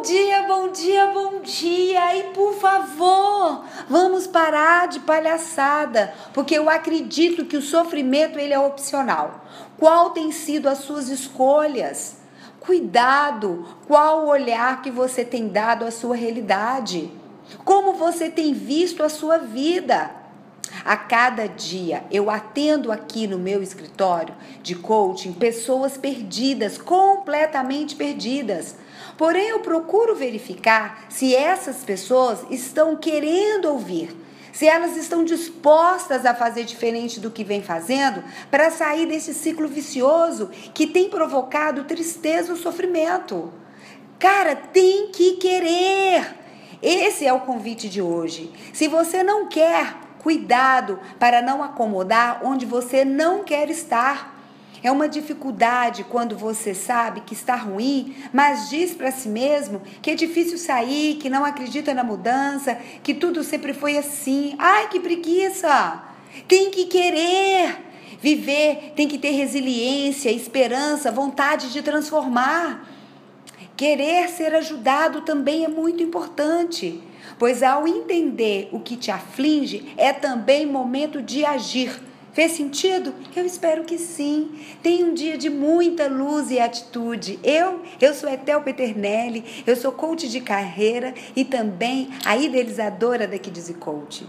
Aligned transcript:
Bom 0.00 0.06
dia, 0.06 0.42
bom 0.44 0.68
dia, 0.72 1.06
bom 1.08 1.40
dia. 1.40 2.16
E 2.16 2.22
por 2.32 2.54
favor, 2.54 3.66
vamos 3.86 4.26
parar 4.26 4.88
de 4.88 4.98
palhaçada, 5.00 6.14
porque 6.32 6.56
eu 6.56 6.70
acredito 6.70 7.44
que 7.44 7.54
o 7.54 7.60
sofrimento 7.60 8.38
ele 8.38 8.54
é 8.54 8.58
opcional. 8.58 9.44
Qual 9.78 10.08
tem 10.08 10.32
sido 10.32 10.70
as 10.70 10.78
suas 10.78 11.10
escolhas? 11.10 12.16
Cuidado, 12.60 13.66
qual 13.86 14.24
o 14.24 14.28
olhar 14.30 14.80
que 14.80 14.90
você 14.90 15.22
tem 15.22 15.48
dado 15.48 15.84
à 15.84 15.90
sua 15.90 16.16
realidade? 16.16 17.12
Como 17.62 17.92
você 17.92 18.30
tem 18.30 18.54
visto 18.54 19.02
a 19.02 19.10
sua 19.10 19.36
vida? 19.36 20.19
A 20.84 20.96
cada 20.96 21.46
dia 21.46 22.04
eu 22.10 22.30
atendo 22.30 22.90
aqui 22.90 23.26
no 23.26 23.38
meu 23.38 23.62
escritório 23.62 24.34
de 24.62 24.74
coaching 24.74 25.32
pessoas 25.32 25.96
perdidas, 25.96 26.78
completamente 26.78 27.94
perdidas. 27.94 28.76
Porém, 29.18 29.48
eu 29.48 29.60
procuro 29.60 30.14
verificar 30.14 31.04
se 31.10 31.34
essas 31.34 31.84
pessoas 31.84 32.40
estão 32.50 32.96
querendo 32.96 33.66
ouvir, 33.66 34.16
se 34.52 34.66
elas 34.66 34.96
estão 34.96 35.24
dispostas 35.24 36.24
a 36.24 36.34
fazer 36.34 36.64
diferente 36.64 37.20
do 37.20 37.30
que 37.30 37.44
vem 37.44 37.62
fazendo 37.62 38.24
para 38.50 38.70
sair 38.70 39.06
desse 39.06 39.34
ciclo 39.34 39.68
vicioso 39.68 40.50
que 40.72 40.86
tem 40.86 41.10
provocado 41.10 41.84
tristeza 41.84 42.54
e 42.54 42.56
sofrimento. 42.56 43.52
Cara, 44.18 44.56
tem 44.56 45.08
que 45.08 45.32
querer. 45.32 46.36
Esse 46.82 47.26
é 47.26 47.32
o 47.32 47.40
convite 47.40 47.88
de 47.88 48.00
hoje. 48.00 48.50
Se 48.72 48.88
você 48.88 49.22
não 49.22 49.46
quer, 49.48 50.09
cuidado 50.22 50.98
para 51.18 51.42
não 51.42 51.62
acomodar 51.62 52.40
onde 52.44 52.64
você 52.64 53.04
não 53.04 53.42
quer 53.42 53.68
estar. 53.70 54.38
É 54.82 54.90
uma 54.90 55.08
dificuldade 55.08 56.04
quando 56.04 56.36
você 56.36 56.74
sabe 56.74 57.20
que 57.20 57.34
está 57.34 57.54
ruim, 57.54 58.14
mas 58.32 58.70
diz 58.70 58.92
para 58.92 59.10
si 59.10 59.28
mesmo 59.28 59.82
que 60.00 60.10
é 60.10 60.14
difícil 60.14 60.56
sair, 60.56 61.16
que 61.16 61.28
não 61.28 61.44
acredita 61.44 61.92
na 61.92 62.02
mudança, 62.02 62.78
que 63.02 63.12
tudo 63.12 63.44
sempre 63.44 63.74
foi 63.74 63.98
assim. 63.98 64.54
Ai, 64.58 64.88
que 64.88 65.00
preguiça! 65.00 66.02
Tem 66.48 66.70
que 66.70 66.86
querer 66.86 67.76
viver, 68.20 68.92
tem 68.96 69.08
que 69.08 69.18
ter 69.18 69.30
resiliência, 69.30 70.30
esperança, 70.30 71.10
vontade 71.10 71.72
de 71.72 71.82
transformar. 71.82 72.86
Querer 73.80 74.28
ser 74.28 74.54
ajudado 74.54 75.22
também 75.22 75.64
é 75.64 75.68
muito 75.68 76.02
importante, 76.02 77.02
pois 77.38 77.62
ao 77.62 77.88
entender 77.88 78.68
o 78.72 78.78
que 78.78 78.94
te 78.94 79.10
aflige, 79.10 79.94
é 79.96 80.12
também 80.12 80.66
momento 80.66 81.22
de 81.22 81.46
agir. 81.46 81.98
Fez 82.34 82.52
sentido? 82.52 83.14
Eu 83.34 83.46
espero 83.46 83.84
que 83.84 83.96
sim. 83.96 84.50
Tenha 84.82 85.06
um 85.06 85.14
dia 85.14 85.38
de 85.38 85.48
muita 85.48 86.08
luz 86.08 86.50
e 86.50 86.60
atitude. 86.60 87.40
Eu, 87.42 87.80
eu 87.98 88.12
sou 88.12 88.28
Etel 88.28 88.60
Peternelli, 88.60 89.62
eu 89.66 89.74
sou 89.74 89.92
coach 89.92 90.28
de 90.28 90.42
carreira 90.42 91.14
e 91.34 91.42
também 91.42 92.10
a 92.26 92.36
idealizadora 92.36 93.26
da 93.26 93.38
Kids 93.38 93.74
Coach. 93.80 94.26